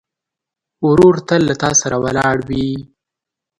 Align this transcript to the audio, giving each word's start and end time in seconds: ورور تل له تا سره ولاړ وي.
ورور 0.87 1.15
تل 1.27 1.41
له 1.49 1.55
تا 1.61 1.71
سره 1.81 1.95
ولاړ 2.03 2.35
وي. 2.49 2.69